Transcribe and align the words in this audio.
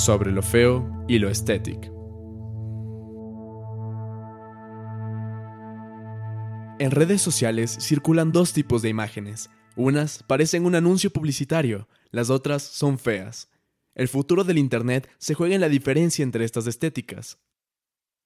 sobre 0.00 0.32
lo 0.32 0.42
feo 0.42 1.04
y 1.06 1.18
lo 1.18 1.28
estético. 1.28 2.00
En 6.78 6.90
redes 6.90 7.20
sociales 7.20 7.76
circulan 7.78 8.32
dos 8.32 8.54
tipos 8.54 8.80
de 8.80 8.88
imágenes. 8.88 9.50
Unas 9.76 10.22
parecen 10.22 10.64
un 10.64 10.74
anuncio 10.74 11.10
publicitario, 11.10 11.88
las 12.10 12.30
otras 12.30 12.62
son 12.62 12.98
feas. 12.98 13.50
El 13.94 14.08
futuro 14.08 14.44
del 14.44 14.56
Internet 14.56 15.08
se 15.18 15.34
juega 15.34 15.54
en 15.54 15.60
la 15.60 15.68
diferencia 15.68 16.22
entre 16.22 16.46
estas 16.46 16.66
estéticas. 16.66 17.38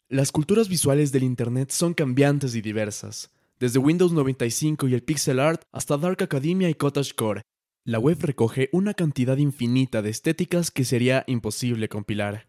Las 0.08 0.30
culturas 0.30 0.68
visuales 0.68 1.10
del 1.10 1.24
Internet 1.24 1.72
son 1.72 1.94
cambiantes 1.94 2.54
y 2.54 2.60
diversas, 2.60 3.32
desde 3.58 3.80
Windows 3.80 4.12
95 4.12 4.86
y 4.86 4.94
el 4.94 5.02
pixel 5.02 5.40
art 5.40 5.62
hasta 5.72 5.96
Dark 5.96 6.22
Academia 6.22 6.68
y 6.68 6.74
Cottagecore. 6.74 7.42
La 7.86 7.98
web 7.98 8.16
recoge 8.22 8.70
una 8.72 8.94
cantidad 8.94 9.36
infinita 9.36 10.00
de 10.00 10.08
estéticas 10.08 10.70
que 10.70 10.86
sería 10.86 11.22
imposible 11.26 11.90
compilar. 11.90 12.48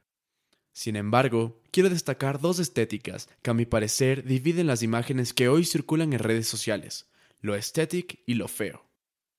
Sin 0.71 0.95
embargo, 0.95 1.61
quiero 1.71 1.89
destacar 1.89 2.39
dos 2.39 2.59
estéticas 2.59 3.27
que 3.41 3.49
a 3.49 3.53
mi 3.53 3.65
parecer 3.65 4.23
dividen 4.23 4.65
las 4.65 4.81
imágenes 4.81 5.33
que 5.33 5.49
hoy 5.49 5.65
circulan 5.65 6.13
en 6.13 6.19
redes 6.19 6.47
sociales, 6.47 7.09
lo 7.41 7.53
estético 7.55 8.15
y 8.25 8.35
lo 8.35 8.47
feo. 8.47 8.85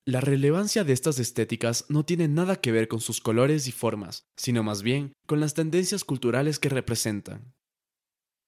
La 0.05 0.21
relevancia 0.21 0.83
de 0.83 0.93
estas 0.93 1.17
estéticas 1.17 1.85
no 1.89 2.05
tiene 2.05 2.27
nada 2.27 2.61
que 2.61 2.71
ver 2.71 2.87
con 2.87 3.01
sus 3.01 3.19
colores 3.19 3.67
y 3.67 3.71
formas, 3.71 4.27
sino 4.35 4.61
más 4.61 4.83
bien 4.83 5.13
con 5.25 5.39
las 5.39 5.55
tendencias 5.55 6.03
culturales 6.03 6.59
que 6.59 6.69
representan. 6.69 7.55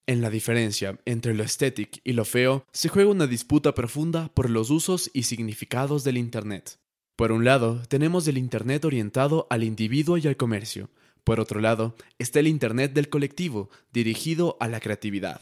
En 0.05 0.21
la 0.21 0.29
diferencia 0.29 0.99
entre 1.05 1.33
lo 1.33 1.43
estético 1.43 1.97
y 2.03 2.13
lo 2.13 2.25
feo 2.25 2.63
se 2.73 2.89
juega 2.89 3.09
una 3.09 3.25
disputa 3.25 3.73
profunda 3.73 4.31
por 4.35 4.51
los 4.51 4.69
usos 4.69 5.09
y 5.15 5.23
significados 5.23 6.03
del 6.03 6.17
Internet. 6.17 6.79
Por 7.19 7.33
un 7.33 7.43
lado, 7.43 7.81
tenemos 7.89 8.25
el 8.29 8.37
Internet 8.37 8.85
orientado 8.85 9.45
al 9.49 9.65
individuo 9.65 10.17
y 10.17 10.25
al 10.25 10.37
comercio, 10.37 10.89
por 11.25 11.41
otro 11.41 11.59
lado, 11.59 11.93
está 12.17 12.39
el 12.39 12.47
Internet 12.47 12.93
del 12.93 13.09
colectivo, 13.09 13.69
dirigido 13.91 14.55
a 14.61 14.69
la 14.69 14.79
creatividad. 14.79 15.41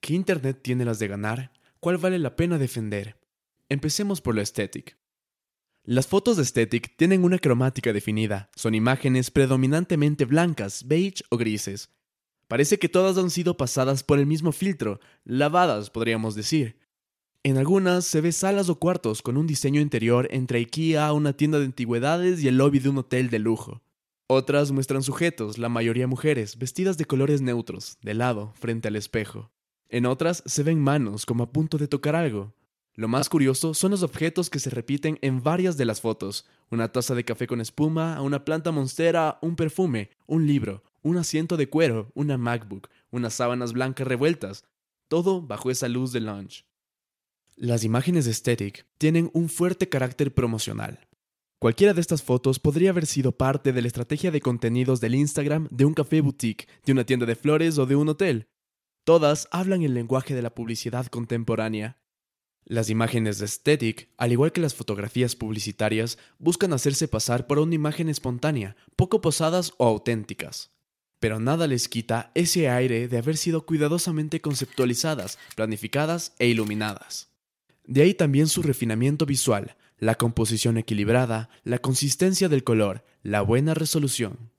¿Qué 0.00 0.14
Internet 0.14 0.58
tiene 0.62 0.84
las 0.84 0.98
de 0.98 1.06
ganar? 1.06 1.52
¿Cuál 1.78 1.98
vale 1.98 2.18
la 2.18 2.34
pena 2.34 2.58
defender? 2.58 3.20
Empecemos 3.68 4.20
por 4.20 4.34
lo 4.34 4.40
estético. 4.40 4.94
Las 5.84 6.08
fotos 6.08 6.38
de 6.38 6.42
Aesthetic 6.42 6.96
tienen 6.96 7.22
una 7.22 7.38
cromática 7.38 7.92
definida, 7.92 8.50
son 8.56 8.74
imágenes 8.74 9.30
predominantemente 9.30 10.24
blancas, 10.24 10.88
beige 10.88 11.22
o 11.28 11.36
grises. 11.36 11.90
Parece 12.48 12.80
que 12.80 12.88
todas 12.88 13.16
han 13.16 13.30
sido 13.30 13.56
pasadas 13.56 14.02
por 14.02 14.18
el 14.18 14.26
mismo 14.26 14.50
filtro, 14.50 14.98
lavadas 15.22 15.88
podríamos 15.88 16.34
decir. 16.34 16.81
En 17.44 17.58
algunas 17.58 18.04
se 18.04 18.20
ve 18.20 18.30
salas 18.30 18.68
o 18.68 18.76
cuartos 18.76 19.20
con 19.20 19.36
un 19.36 19.48
diseño 19.48 19.80
interior 19.80 20.28
entre 20.30 20.60
IKEA, 20.60 21.12
una 21.12 21.32
tienda 21.32 21.58
de 21.58 21.64
antigüedades 21.64 22.40
y 22.40 22.46
el 22.46 22.56
lobby 22.56 22.78
de 22.78 22.88
un 22.88 22.98
hotel 22.98 23.30
de 23.30 23.40
lujo. 23.40 23.82
Otras 24.28 24.70
muestran 24.70 25.02
sujetos, 25.02 25.58
la 25.58 25.68
mayoría 25.68 26.06
mujeres, 26.06 26.56
vestidas 26.56 26.98
de 26.98 27.04
colores 27.04 27.42
neutros, 27.42 27.98
de 28.00 28.14
lado, 28.14 28.52
frente 28.60 28.86
al 28.86 28.94
espejo. 28.94 29.50
En 29.88 30.06
otras 30.06 30.44
se 30.46 30.62
ven 30.62 30.80
manos 30.80 31.26
como 31.26 31.42
a 31.42 31.50
punto 31.50 31.78
de 31.78 31.88
tocar 31.88 32.14
algo. 32.14 32.54
Lo 32.94 33.08
más 33.08 33.28
curioso 33.28 33.74
son 33.74 33.90
los 33.90 34.04
objetos 34.04 34.48
que 34.48 34.60
se 34.60 34.70
repiten 34.70 35.18
en 35.20 35.42
varias 35.42 35.76
de 35.76 35.84
las 35.84 36.00
fotos. 36.00 36.46
Una 36.70 36.92
taza 36.92 37.16
de 37.16 37.24
café 37.24 37.48
con 37.48 37.60
espuma, 37.60 38.22
una 38.22 38.44
planta 38.44 38.70
monstera, 38.70 39.40
un 39.42 39.56
perfume, 39.56 40.10
un 40.26 40.46
libro, 40.46 40.84
un 41.02 41.16
asiento 41.16 41.56
de 41.56 41.68
cuero, 41.68 42.12
una 42.14 42.38
MacBook, 42.38 42.88
unas 43.10 43.34
sábanas 43.34 43.72
blancas 43.72 44.06
revueltas. 44.06 44.64
Todo 45.08 45.42
bajo 45.42 45.72
esa 45.72 45.88
luz 45.88 46.12
de 46.12 46.20
lunch. 46.20 46.64
Las 47.56 47.84
imágenes 47.84 48.24
de 48.24 48.30
Aesthetic 48.30 48.86
tienen 48.98 49.30
un 49.34 49.48
fuerte 49.48 49.88
carácter 49.88 50.32
promocional. 50.32 51.06
Cualquiera 51.58 51.92
de 51.92 52.00
estas 52.00 52.22
fotos 52.22 52.58
podría 52.58 52.90
haber 52.90 53.06
sido 53.06 53.32
parte 53.32 53.72
de 53.72 53.82
la 53.82 53.86
estrategia 53.86 54.30
de 54.30 54.40
contenidos 54.40 55.00
del 55.00 55.14
Instagram 55.14 55.68
de 55.70 55.84
un 55.84 55.94
café 55.94 56.22
boutique, 56.22 56.66
de 56.84 56.92
una 56.92 57.04
tienda 57.04 57.26
de 57.26 57.36
flores 57.36 57.78
o 57.78 57.86
de 57.86 57.94
un 57.94 58.08
hotel. 58.08 58.48
Todas 59.04 59.48
hablan 59.50 59.82
el 59.82 59.94
lenguaje 59.94 60.34
de 60.34 60.42
la 60.42 60.54
publicidad 60.54 61.06
contemporánea. 61.06 61.98
Las 62.64 62.88
imágenes 62.88 63.38
de 63.38 63.44
aesthetic, 63.44 64.08
al 64.16 64.32
igual 64.32 64.52
que 64.52 64.60
las 64.60 64.74
fotografías 64.74 65.36
publicitarias, 65.36 66.18
buscan 66.38 66.72
hacerse 66.72 67.06
pasar 67.06 67.46
por 67.46 67.58
una 67.58 67.74
imagen 67.74 68.08
espontánea, 68.08 68.76
poco 68.96 69.20
posadas 69.20 69.74
o 69.76 69.86
auténticas. 69.86 70.70
Pero 71.20 71.38
nada 71.38 71.66
les 71.66 71.88
quita 71.88 72.32
ese 72.34 72.70
aire 72.70 73.08
de 73.08 73.18
haber 73.18 73.36
sido 73.36 73.66
cuidadosamente 73.66 74.40
conceptualizadas, 74.40 75.38
planificadas 75.54 76.34
e 76.38 76.46
iluminadas. 76.48 77.31
De 77.84 78.02
ahí 78.02 78.14
también 78.14 78.48
su 78.48 78.62
refinamiento 78.62 79.26
visual, 79.26 79.76
la 79.98 80.14
composición 80.14 80.78
equilibrada, 80.78 81.48
la 81.64 81.78
consistencia 81.78 82.48
del 82.48 82.64
color, 82.64 83.04
la 83.22 83.42
buena 83.42 83.74
resolución. 83.74 84.50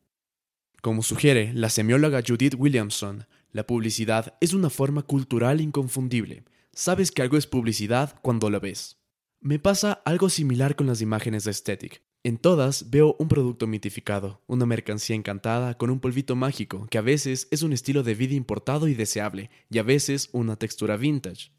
Como 0.81 1.03
sugiere 1.03 1.53
la 1.53 1.69
semióloga 1.69 2.21
Judith 2.25 2.55
Williamson, 2.57 3.25
la 3.51 3.65
publicidad 3.65 4.35
es 4.41 4.53
una 4.53 4.69
forma 4.69 5.03
cultural 5.03 5.61
inconfundible. 5.61 6.43
Sabes 6.73 7.11
que 7.11 7.21
algo 7.21 7.37
es 7.37 7.47
publicidad 7.47 8.15
cuando 8.21 8.49
lo 8.49 8.59
ves. 8.59 8.97
Me 9.39 9.59
pasa 9.59 10.01
algo 10.05 10.29
similar 10.29 10.75
con 10.75 10.87
las 10.87 11.01
imágenes 11.01 11.43
de 11.43 11.51
Aesthetic. 11.51 12.01
En 12.23 12.37
todas 12.37 12.89
veo 12.89 13.15
un 13.19 13.27
producto 13.27 13.67
mitificado, 13.67 14.41
una 14.47 14.65
mercancía 14.65 15.15
encantada 15.15 15.77
con 15.77 15.89
un 15.89 15.99
polvito 15.99 16.37
mágico 16.37 16.87
que 16.89 16.97
a 16.97 17.01
veces 17.01 17.49
es 17.51 17.63
un 17.63 17.73
estilo 17.73 18.01
de 18.01 18.15
vida 18.15 18.33
importado 18.33 18.87
y 18.87 18.93
deseable, 18.93 19.51
y 19.69 19.77
a 19.77 19.83
veces 19.83 20.29
una 20.31 20.55
textura 20.55 20.95
vintage. 20.95 21.51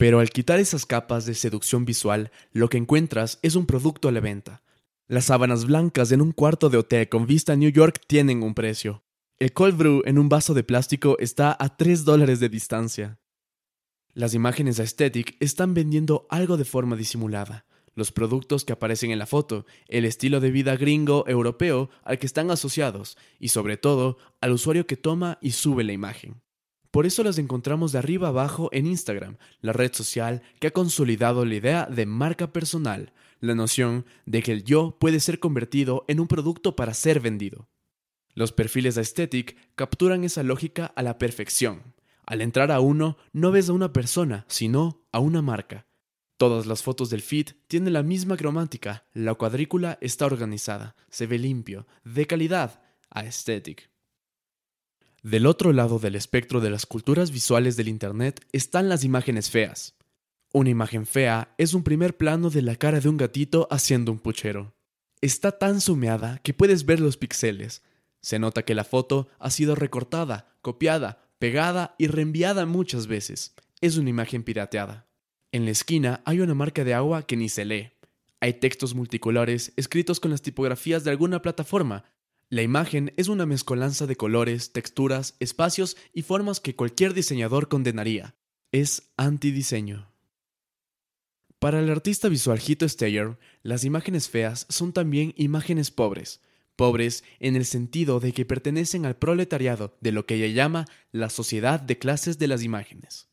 Pero 0.00 0.20
al 0.20 0.30
quitar 0.30 0.58
esas 0.60 0.86
capas 0.86 1.26
de 1.26 1.34
seducción 1.34 1.84
visual, 1.84 2.30
lo 2.52 2.70
que 2.70 2.78
encuentras 2.78 3.38
es 3.42 3.54
un 3.54 3.66
producto 3.66 4.08
a 4.08 4.12
la 4.12 4.20
venta. 4.20 4.62
Las 5.08 5.26
sábanas 5.26 5.66
blancas 5.66 6.10
en 6.10 6.22
un 6.22 6.32
cuarto 6.32 6.70
de 6.70 6.78
hotel 6.78 7.10
con 7.10 7.26
vista 7.26 7.52
a 7.52 7.56
New 7.56 7.68
York 7.68 8.00
tienen 8.06 8.42
un 8.42 8.54
precio. 8.54 9.04
El 9.38 9.52
cold 9.52 9.76
brew 9.76 10.02
en 10.06 10.18
un 10.18 10.30
vaso 10.30 10.54
de 10.54 10.64
plástico 10.64 11.18
está 11.18 11.54
a 11.60 11.76
3 11.76 12.06
dólares 12.06 12.40
de 12.40 12.48
distancia. 12.48 13.18
Las 14.14 14.32
imágenes 14.32 14.80
aesthetic 14.80 15.36
están 15.38 15.74
vendiendo 15.74 16.26
algo 16.30 16.56
de 16.56 16.64
forma 16.64 16.96
disimulada. 16.96 17.66
Los 17.94 18.10
productos 18.10 18.64
que 18.64 18.72
aparecen 18.72 19.10
en 19.10 19.18
la 19.18 19.26
foto, 19.26 19.66
el 19.86 20.06
estilo 20.06 20.40
de 20.40 20.50
vida 20.50 20.76
gringo 20.76 21.24
europeo 21.28 21.90
al 22.04 22.18
que 22.18 22.24
están 22.24 22.50
asociados 22.50 23.18
y 23.38 23.48
sobre 23.48 23.76
todo 23.76 24.16
al 24.40 24.52
usuario 24.52 24.86
que 24.86 24.96
toma 24.96 25.36
y 25.42 25.50
sube 25.50 25.84
la 25.84 25.92
imagen. 25.92 26.40
Por 26.90 27.06
eso 27.06 27.22
las 27.22 27.38
encontramos 27.38 27.92
de 27.92 27.98
arriba 27.98 28.28
abajo 28.28 28.68
en 28.72 28.86
Instagram, 28.86 29.36
la 29.60 29.72
red 29.72 29.92
social 29.92 30.42
que 30.58 30.68
ha 30.68 30.72
consolidado 30.72 31.44
la 31.44 31.54
idea 31.54 31.86
de 31.86 32.04
marca 32.04 32.52
personal, 32.52 33.12
la 33.38 33.54
noción 33.54 34.06
de 34.26 34.42
que 34.42 34.52
el 34.52 34.64
yo 34.64 34.96
puede 34.98 35.20
ser 35.20 35.38
convertido 35.38 36.04
en 36.08 36.18
un 36.18 36.26
producto 36.26 36.74
para 36.74 36.94
ser 36.94 37.20
vendido. 37.20 37.68
Los 38.34 38.52
perfiles 38.52 38.96
de 38.96 39.02
aesthetic 39.02 39.56
capturan 39.74 40.24
esa 40.24 40.42
lógica 40.42 40.86
a 40.96 41.02
la 41.02 41.18
perfección. 41.18 41.94
Al 42.26 42.40
entrar 42.40 42.70
a 42.70 42.80
uno, 42.80 43.16
no 43.32 43.50
ves 43.50 43.68
a 43.68 43.72
una 43.72 43.92
persona, 43.92 44.44
sino 44.48 45.04
a 45.12 45.18
una 45.20 45.42
marca. 45.42 45.86
Todas 46.36 46.66
las 46.66 46.82
fotos 46.82 47.10
del 47.10 47.22
feed 47.22 47.50
tienen 47.66 47.92
la 47.92 48.02
misma 48.02 48.36
cromática, 48.36 49.04
la 49.12 49.34
cuadrícula 49.34 49.98
está 50.00 50.26
organizada, 50.26 50.96
se 51.10 51.26
ve 51.26 51.38
limpio, 51.38 51.86
de 52.02 52.26
calidad, 52.26 52.82
aesthetic. 53.10 53.90
Del 55.22 55.44
otro 55.44 55.74
lado 55.74 55.98
del 55.98 56.14
espectro 56.14 56.60
de 56.60 56.70
las 56.70 56.86
culturas 56.86 57.30
visuales 57.30 57.76
del 57.76 57.88
Internet 57.88 58.42
están 58.52 58.88
las 58.88 59.04
imágenes 59.04 59.50
feas. 59.50 59.94
Una 60.50 60.70
imagen 60.70 61.04
fea 61.04 61.54
es 61.58 61.74
un 61.74 61.82
primer 61.82 62.16
plano 62.16 62.48
de 62.48 62.62
la 62.62 62.76
cara 62.76 63.00
de 63.00 63.08
un 63.10 63.18
gatito 63.18 63.68
haciendo 63.70 64.12
un 64.12 64.18
puchero. 64.18 64.74
Está 65.20 65.52
tan 65.52 65.82
sumeada 65.82 66.38
que 66.38 66.54
puedes 66.54 66.86
ver 66.86 67.00
los 67.00 67.18
píxeles. 67.18 67.82
Se 68.22 68.38
nota 68.38 68.62
que 68.62 68.74
la 68.74 68.84
foto 68.84 69.28
ha 69.38 69.50
sido 69.50 69.74
recortada, 69.74 70.56
copiada, 70.62 71.22
pegada 71.38 71.94
y 71.98 72.06
reenviada 72.06 72.64
muchas 72.64 73.06
veces. 73.06 73.54
Es 73.82 73.98
una 73.98 74.08
imagen 74.08 74.42
pirateada. 74.42 75.06
En 75.52 75.66
la 75.66 75.72
esquina 75.72 76.22
hay 76.24 76.40
una 76.40 76.54
marca 76.54 76.82
de 76.82 76.94
agua 76.94 77.26
que 77.26 77.36
ni 77.36 77.50
se 77.50 77.66
lee. 77.66 77.92
Hay 78.40 78.54
textos 78.54 78.94
multicolores 78.94 79.74
escritos 79.76 80.18
con 80.18 80.30
las 80.30 80.40
tipografías 80.40 81.04
de 81.04 81.10
alguna 81.10 81.42
plataforma 81.42 82.04
la 82.50 82.62
imagen 82.62 83.12
es 83.16 83.28
una 83.28 83.46
mezcolanza 83.46 84.08
de 84.08 84.16
colores, 84.16 84.72
texturas, 84.72 85.36
espacios 85.38 85.96
y 86.12 86.22
formas 86.22 86.58
que 86.58 86.74
cualquier 86.74 87.14
diseñador 87.14 87.68
condenaría. 87.68 88.34
Es 88.72 89.12
antidiseño. 89.16 90.10
Para 91.60 91.78
el 91.78 91.88
artista 91.88 92.28
visual 92.28 92.60
Hito 92.66 92.88
Steyer, 92.88 93.38
las 93.62 93.84
imágenes 93.84 94.28
feas 94.28 94.66
son 94.68 94.92
también 94.92 95.32
imágenes 95.36 95.92
pobres. 95.92 96.40
Pobres 96.74 97.22
en 97.38 97.54
el 97.54 97.64
sentido 97.66 98.18
de 98.18 98.32
que 98.32 98.44
pertenecen 98.44 99.06
al 99.06 99.16
proletariado 99.16 99.96
de 100.00 100.10
lo 100.10 100.26
que 100.26 100.34
ella 100.34 100.48
llama 100.48 100.86
la 101.12 101.30
sociedad 101.30 101.78
de 101.78 101.98
clases 101.98 102.40
de 102.40 102.48
las 102.48 102.64
imágenes. 102.64 103.28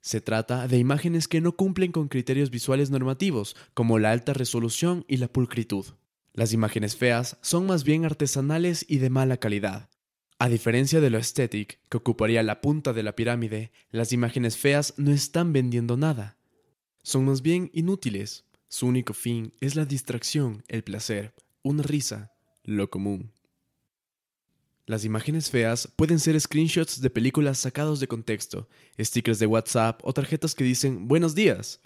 Se 0.00 0.22
trata 0.22 0.66
de 0.66 0.78
imágenes 0.78 1.28
que 1.28 1.42
no 1.42 1.56
cumplen 1.56 1.92
con 1.92 2.08
criterios 2.08 2.50
visuales 2.50 2.90
normativos, 2.90 3.54
como 3.74 3.98
la 3.98 4.12
alta 4.12 4.32
resolución 4.32 5.04
y 5.08 5.18
la 5.18 5.28
pulcritud. 5.28 5.84
Las 6.34 6.52
imágenes 6.52 6.96
feas 6.96 7.36
son 7.42 7.66
más 7.66 7.84
bien 7.84 8.04
artesanales 8.04 8.86
y 8.88 8.98
de 8.98 9.10
mala 9.10 9.36
calidad. 9.36 9.90
A 10.38 10.48
diferencia 10.48 11.00
de 11.00 11.10
lo 11.10 11.18
estético, 11.18 11.76
que 11.88 11.98
ocuparía 11.98 12.42
la 12.42 12.60
punta 12.60 12.92
de 12.92 13.02
la 13.02 13.14
pirámide, 13.14 13.70
las 13.90 14.12
imágenes 14.12 14.56
feas 14.56 14.94
no 14.96 15.12
están 15.12 15.52
vendiendo 15.52 15.96
nada. 15.96 16.38
Son 17.02 17.24
más 17.26 17.42
bien 17.42 17.70
inútiles. 17.74 18.44
Su 18.68 18.86
único 18.86 19.12
fin 19.12 19.52
es 19.60 19.76
la 19.76 19.84
distracción, 19.84 20.64
el 20.68 20.82
placer, 20.82 21.34
una 21.62 21.82
risa, 21.82 22.32
lo 22.64 22.88
común. 22.90 23.32
Las 24.86 25.04
imágenes 25.04 25.50
feas 25.50 25.86
pueden 25.94 26.18
ser 26.18 26.40
screenshots 26.40 27.00
de 27.00 27.10
películas 27.10 27.58
sacados 27.58 28.00
de 28.00 28.08
contexto, 28.08 28.68
stickers 28.98 29.38
de 29.38 29.46
WhatsApp 29.46 30.00
o 30.02 30.12
tarjetas 30.12 30.54
que 30.54 30.64
dicen 30.64 31.06
buenos 31.06 31.34
días. 31.34 31.80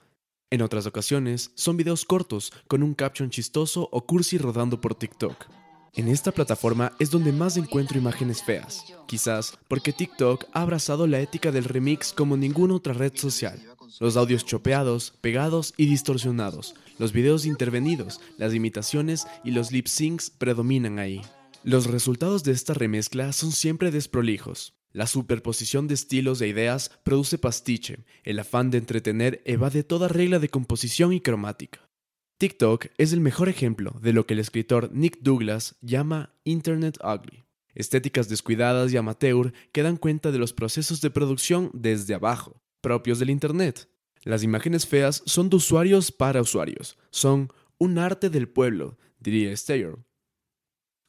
En 0.49 0.63
otras 0.63 0.87
ocasiones, 0.87 1.51
son 1.57 1.77
videos 1.77 2.05
cortos 2.05 2.53
con 2.69 2.85
un 2.85 2.95
caption 2.95 3.31
chistoso 3.31 3.89
o 3.91 4.07
cursi 4.07 4.39
rodando 4.39 4.81
por 4.81 4.95
TikTok. 4.95 5.47
En 5.95 6.07
esta 6.07 6.31
plataforma 6.31 6.93
es 7.01 7.11
donde 7.11 7.33
más 7.33 7.57
encuentro 7.57 7.99
imágenes 7.99 8.45
feas, 8.45 8.85
quizás 9.09 9.59
porque 9.67 9.93
TikTok 9.93 10.45
ha 10.53 10.63
abrazado 10.63 11.09
la 11.09 11.19
ética 11.19 11.51
del 11.51 11.65
remix 11.65 12.13
como 12.13 12.37
ninguna 12.37 12.75
otra 12.75 12.93
red 12.93 13.17
social. 13.17 13.61
Los 13.99 14.17
audios 14.17 14.45
chopeados, 14.45 15.15
pegados 15.21 15.75
y 15.77 15.87
distorsionados, 15.87 16.77
los 16.99 17.13
videos 17.13 17.45
intervenidos, 17.45 18.21
las 18.39 18.55
imitaciones 18.55 19.27
y 19.43 19.51
los 19.51 19.73
lip 19.73 19.89
syncs 19.89 20.31
predominan 20.31 21.01
ahí. 21.01 21.23
Los 21.65 21.87
resultados 21.87 22.45
de 22.45 22.53
esta 22.53 22.73
remezcla 22.73 23.33
son 23.33 23.51
siempre 23.51 23.91
desprolijos. 23.91 24.75
La 24.97 25.07
superposición 25.07 25.89
de 25.89 25.93
estilos 25.93 26.41
e 26.41 26.49
ideas 26.49 26.91
produce 27.05 27.37
pastiche, 27.37 28.07
el 28.25 28.39
afán 28.39 28.71
de 28.71 28.79
entretener 28.79 29.43
evade 29.45 29.83
toda 29.85 30.09
regla 30.09 30.39
de 30.39 30.49
composición 30.49 31.13
y 31.13 31.21
cromática. 31.21 31.91
TikTok 32.39 32.87
es 32.97 33.13
el 33.13 33.21
mejor 33.21 33.51
ejemplo 33.51 33.95
de 34.01 34.15
lo 34.15 34.25
que 34.25 34.33
el 34.33 34.41
escritor 34.41 34.91
Nick 34.95 35.19
Douglas 35.21 35.77
llama 35.83 36.35
Internet 36.45 36.97
Ugly. 37.05 37.45
Estéticas 37.75 38.31
descuidadas 38.31 38.91
y 38.91 38.97
amateur 38.97 39.53
que 39.71 39.83
dan 39.83 39.99
cuenta 39.99 40.33
de 40.33 40.39
los 40.39 40.55
procesos 40.55 41.03
de 41.03 41.11
producción 41.11 41.71
desde 41.75 42.15
abajo, 42.15 42.63
propios 42.81 43.19
del 43.19 43.29
Internet. 43.29 43.91
Las 44.23 44.43
imágenes 44.45 44.87
feas 44.87 45.23
son 45.27 45.51
de 45.51 45.57
usuarios 45.57 46.11
para 46.11 46.41
usuarios, 46.41 46.97
son 47.11 47.53
un 47.77 47.99
arte 47.99 48.31
del 48.31 48.49
pueblo, 48.49 48.97
diría 49.21 49.55
Steyer. 49.55 49.99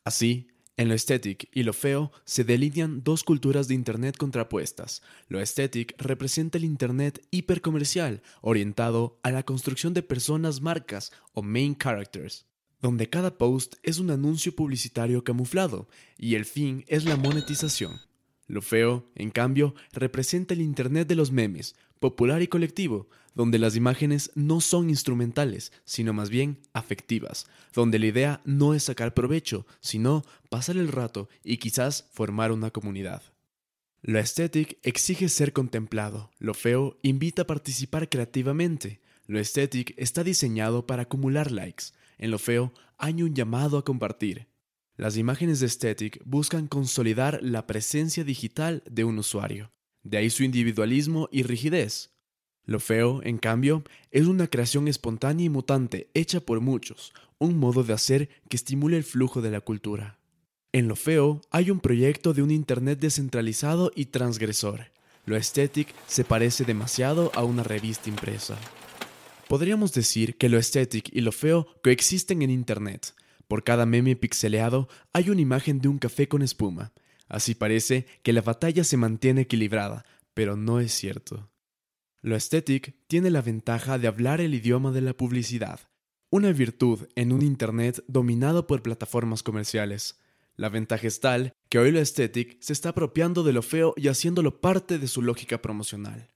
Así, 0.03 0.49
en 0.77 0.89
lo 0.89 0.93
estético 0.93 1.47
y 1.51 1.63
lo 1.63 1.73
feo 1.73 2.11
se 2.23 2.43
delinean 2.43 3.03
dos 3.03 3.23
culturas 3.23 3.67
de 3.67 3.73
Internet 3.73 4.15
contrapuestas. 4.15 5.01
Lo 5.27 5.41
estético 5.41 5.95
representa 5.97 6.57
el 6.57 6.65
Internet 6.65 7.27
hipercomercial, 7.31 8.21
orientado 8.41 9.19
a 9.23 9.31
la 9.31 9.43
construcción 9.43 9.93
de 9.93 10.03
personas 10.03 10.61
marcas 10.61 11.11
o 11.33 11.41
main 11.41 11.75
characters, 11.75 12.45
donde 12.79 13.09
cada 13.09 13.37
post 13.37 13.75
es 13.83 13.97
un 13.97 14.11
anuncio 14.11 14.55
publicitario 14.55 15.23
camuflado 15.23 15.89
y 16.17 16.35
el 16.35 16.45
fin 16.45 16.85
es 16.87 17.05
la 17.05 17.17
monetización. 17.17 18.06
Lo 18.47 18.61
feo, 18.61 19.11
en 19.15 19.29
cambio, 19.29 19.75
representa 19.91 20.53
el 20.53 20.61
Internet 20.61 21.07
de 21.07 21.15
los 21.15 21.31
memes, 21.31 21.75
popular 21.99 22.41
y 22.41 22.47
colectivo, 22.47 23.09
donde 23.35 23.59
las 23.59 23.75
imágenes 23.75 24.31
no 24.35 24.61
son 24.61 24.89
instrumentales, 24.89 25.71
sino 25.83 26.13
más 26.13 26.29
bien 26.29 26.57
afectivas, 26.73 27.45
donde 27.73 27.99
la 27.99 28.07
idea 28.07 28.41
no 28.45 28.73
es 28.73 28.83
sacar 28.83 29.13
provecho, 29.13 29.67
sino 29.79 30.23
pasar 30.49 30.77
el 30.77 30.87
rato 30.87 31.29
y 31.43 31.57
quizás 31.57 32.09
formar 32.13 32.51
una 32.51 32.71
comunidad. 32.71 33.21
Lo 34.01 34.17
estético 34.17 34.75
exige 34.83 35.27
ser 35.27 35.53
contemplado, 35.53 36.31
lo 36.39 36.53
feo 36.53 36.97
invita 37.01 37.43
a 37.43 37.47
participar 37.47 38.09
creativamente, 38.09 39.01
lo 39.25 39.39
estético 39.39 39.93
está 39.97 40.23
diseñado 40.23 40.87
para 40.87 41.03
acumular 41.03 41.51
likes, 41.51 41.87
en 42.17 42.31
lo 42.31 42.39
feo 42.39 42.73
hay 42.97 43.21
un 43.21 43.35
llamado 43.35 43.77
a 43.77 43.83
compartir. 43.83 44.47
Las 44.97 45.15
imágenes 45.15 45.59
de 45.59 45.67
Aesthetic 45.67 46.19
buscan 46.25 46.65
consolidar 46.65 47.39
la 47.43 47.67
presencia 47.67 48.23
digital 48.23 48.81
de 48.89 49.03
un 49.03 49.19
usuario, 49.19 49.71
de 50.01 50.17
ahí 50.17 50.31
su 50.31 50.43
individualismo 50.43 51.29
y 51.31 51.43
rigidez. 51.43 52.15
Lo 52.65 52.79
feo, 52.79 53.21
en 53.23 53.37
cambio, 53.37 53.83
es 54.09 54.25
una 54.25 54.47
creación 54.47 54.87
espontánea 54.87 55.45
y 55.45 55.49
mutante 55.49 56.09
hecha 56.15 56.39
por 56.39 56.61
muchos, 56.61 57.13
un 57.37 57.59
modo 57.59 57.83
de 57.83 57.93
hacer 57.93 58.29
que 58.49 58.57
estimule 58.57 58.97
el 58.97 59.03
flujo 59.03 59.39
de 59.39 59.51
la 59.51 59.61
cultura. 59.61 60.17
En 60.71 60.87
lo 60.87 60.95
feo 60.95 61.41
hay 61.51 61.69
un 61.69 61.79
proyecto 61.79 62.33
de 62.33 62.41
un 62.41 62.49
Internet 62.49 62.99
descentralizado 62.99 63.91
y 63.93 64.05
transgresor. 64.05 64.91
Lo 65.27 65.35
aesthetic 65.35 65.93
se 66.07 66.23
parece 66.23 66.65
demasiado 66.65 67.31
a 67.35 67.43
una 67.43 67.61
revista 67.61 68.09
impresa. 68.09 68.57
Podríamos 69.47 69.93
decir 69.93 70.37
que 70.37 70.49
lo 70.49 70.57
aesthetic 70.57 71.09
y 71.13 71.21
lo 71.21 71.31
feo 71.31 71.67
coexisten 71.83 72.41
en 72.41 72.49
Internet, 72.49 73.13
por 73.47 73.63
cada 73.63 73.85
meme 73.85 74.15
pixeleado 74.15 74.89
hay 75.13 75.29
una 75.29 75.41
imagen 75.41 75.79
de 75.79 75.87
un 75.87 75.97
café 75.97 76.27
con 76.27 76.41
espuma. 76.41 76.93
Así 77.27 77.55
parece 77.55 78.05
que 78.23 78.33
la 78.33 78.41
batalla 78.41 78.83
se 78.83 78.97
mantiene 78.97 79.41
equilibrada, 79.41 80.05
pero 80.33 80.55
no 80.55 80.79
es 80.79 80.93
cierto. 80.93 81.49
Lo 82.21 82.35
aesthetic 82.35 82.95
tiene 83.07 83.29
la 83.29 83.41
ventaja 83.41 83.97
de 83.97 84.07
hablar 84.07 84.41
el 84.41 84.53
idioma 84.53 84.91
de 84.91 85.01
la 85.01 85.13
publicidad, 85.13 85.79
una 86.29 86.51
virtud 86.51 87.07
en 87.15 87.31
un 87.31 87.41
Internet 87.41 88.03
dominado 88.07 88.67
por 88.67 88.81
plataformas 88.81 89.43
comerciales. 89.43 90.19
La 90.55 90.69
ventaja 90.69 91.07
es 91.07 91.19
tal 91.19 91.53
que 91.69 91.79
hoy 91.79 91.91
lo 91.91 91.99
aesthetic 91.99 92.57
se 92.59 92.73
está 92.73 92.89
apropiando 92.89 93.43
de 93.43 93.53
lo 93.53 93.61
feo 93.61 93.93
y 93.95 94.07
haciéndolo 94.07 94.59
parte 94.59 94.99
de 94.99 95.07
su 95.07 95.21
lógica 95.21 95.61
promocional. 95.61 96.31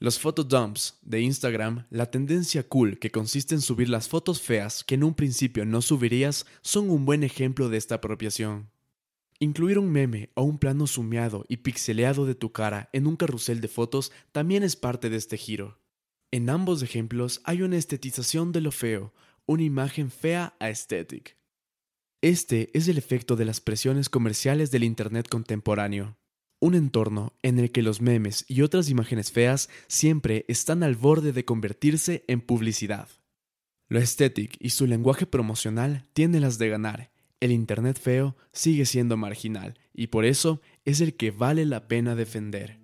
Los 0.00 0.20
photodumps 0.20 0.96
de 1.02 1.22
Instagram, 1.22 1.84
la 1.90 2.08
tendencia 2.08 2.62
cool 2.62 3.00
que 3.00 3.10
consiste 3.10 3.56
en 3.56 3.60
subir 3.60 3.88
las 3.88 4.08
fotos 4.08 4.40
feas 4.40 4.84
que 4.84 4.94
en 4.94 5.02
un 5.02 5.12
principio 5.12 5.64
no 5.64 5.82
subirías, 5.82 6.46
son 6.62 6.88
un 6.88 7.04
buen 7.04 7.24
ejemplo 7.24 7.68
de 7.68 7.78
esta 7.78 7.96
apropiación. 7.96 8.70
Incluir 9.40 9.76
un 9.76 9.90
meme 9.90 10.30
o 10.34 10.44
un 10.44 10.58
plano 10.58 10.86
sumeado 10.86 11.44
y 11.48 11.58
pixeleado 11.58 12.26
de 12.26 12.36
tu 12.36 12.52
cara 12.52 12.90
en 12.92 13.08
un 13.08 13.16
carrusel 13.16 13.60
de 13.60 13.66
fotos 13.66 14.12
también 14.30 14.62
es 14.62 14.76
parte 14.76 15.10
de 15.10 15.16
este 15.16 15.36
giro. 15.36 15.80
En 16.30 16.48
ambos 16.48 16.82
ejemplos 16.84 17.40
hay 17.42 17.62
una 17.62 17.76
estetización 17.76 18.52
de 18.52 18.60
lo 18.60 18.70
feo, 18.70 19.12
una 19.46 19.64
imagen 19.64 20.12
fea 20.12 20.54
a 20.60 20.66
aesthetic. 20.66 21.36
Este 22.22 22.70
es 22.72 22.86
el 22.86 22.98
efecto 22.98 23.34
de 23.34 23.46
las 23.46 23.60
presiones 23.60 24.08
comerciales 24.08 24.70
del 24.70 24.84
Internet 24.84 25.28
contemporáneo 25.28 26.16
un 26.60 26.74
entorno 26.74 27.34
en 27.42 27.58
el 27.58 27.70
que 27.70 27.82
los 27.82 28.00
memes 28.00 28.44
y 28.48 28.62
otras 28.62 28.90
imágenes 28.90 29.32
feas 29.32 29.68
siempre 29.86 30.44
están 30.48 30.82
al 30.82 30.96
borde 30.96 31.32
de 31.32 31.44
convertirse 31.44 32.24
en 32.26 32.40
publicidad. 32.40 33.08
Lo 33.88 33.98
estético 33.98 34.54
y 34.60 34.70
su 34.70 34.86
lenguaje 34.86 35.26
promocional 35.26 36.06
tienen 36.12 36.42
las 36.42 36.58
de 36.58 36.68
ganar. 36.68 37.10
El 37.40 37.52
Internet 37.52 37.98
feo 38.00 38.36
sigue 38.52 38.84
siendo 38.84 39.16
marginal 39.16 39.78
y 39.94 40.08
por 40.08 40.24
eso 40.24 40.60
es 40.84 41.00
el 41.00 41.14
que 41.14 41.30
vale 41.30 41.64
la 41.64 41.86
pena 41.86 42.14
defender. 42.14 42.80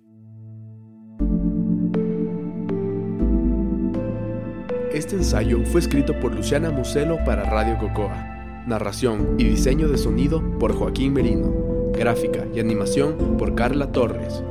Este 4.93 5.17
ensayo 5.17 5.63
fue 5.65 5.81
escrito 5.81 6.17
por 6.21 6.33
Luciana 6.33 6.71
Muselo 6.71 7.17
para 7.25 7.43
Radio 7.43 7.77
Cocoa. 7.77 8.31
Narración 8.65 9.35
y 9.37 9.43
diseño 9.43 9.89
de 9.89 9.97
sonido 9.97 10.57
por 10.57 10.73
Joaquín 10.73 11.13
Merino 11.13 11.64
gráfica 11.95 12.45
y 12.53 12.59
animación 12.59 13.37
por 13.37 13.55
Carla 13.55 13.91
Torres. 13.91 14.43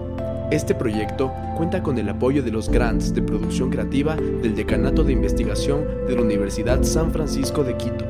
Este 0.51 0.75
proyecto 0.75 1.33
cuenta 1.57 1.83
con 1.83 1.99
el 1.99 2.09
apoyo 2.09 2.43
de 2.43 2.51
los 2.51 2.69
grants 2.69 3.15
de 3.15 3.23
producción 3.23 3.71
creativa 3.71 4.17
del 4.17 4.55
Decanato 4.55 5.05
de 5.05 5.13
Investigación 5.13 5.87
de 6.07 6.15
la 6.15 6.23
Universidad 6.23 6.83
San 6.83 7.13
Francisco 7.13 7.65
de 7.65 7.77
Quito. 7.77 8.04